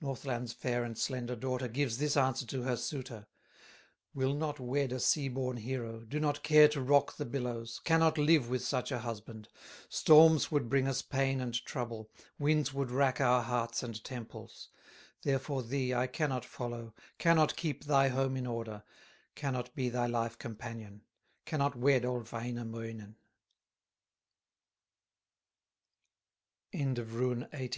Northland's 0.00 0.52
fair 0.52 0.84
and 0.84 0.96
slender 0.96 1.34
daughter 1.34 1.66
Gives 1.66 1.98
this 1.98 2.16
answer 2.16 2.46
to 2.46 2.62
her 2.62 2.76
suitor: 2.76 3.26
"Will 4.14 4.32
not 4.32 4.60
wed 4.60 4.92
a 4.92 5.00
sea 5.00 5.26
born 5.28 5.56
hero, 5.56 6.04
Do 6.04 6.20
not 6.20 6.44
care 6.44 6.68
to 6.68 6.80
rock 6.80 7.16
the 7.16 7.24
billows, 7.24 7.80
Cannot 7.82 8.16
live 8.16 8.48
with 8.48 8.62
such 8.62 8.92
a 8.92 9.00
husband; 9.00 9.48
Storms 9.88 10.52
would 10.52 10.68
bring 10.68 10.86
us 10.86 11.02
pain 11.02 11.40
and 11.40 11.52
trouble, 11.64 12.12
Winds 12.38 12.72
would 12.72 12.92
rack 12.92 13.20
our 13.20 13.42
hearts 13.42 13.82
and 13.82 14.04
temples; 14.04 14.68
Therefore 15.22 15.64
thee 15.64 15.92
I 15.92 16.06
cannot 16.06 16.44
follow, 16.44 16.94
Cannot 17.18 17.56
keep 17.56 17.82
thy 17.82 18.06
home 18.06 18.36
in 18.36 18.46
order, 18.46 18.84
Cannot 19.34 19.74
be 19.74 19.88
thy 19.88 20.06
life 20.06 20.38
companion, 20.38 21.02
Cannot 21.44 21.74
wed 21.74 22.04
old 22.04 22.30
Wainamoinen." 22.30 23.16
RUNE 26.72 26.94
XIX. 26.94 27.08
ILMARINEN'S 27.50 27.50
WOOI 27.52 27.70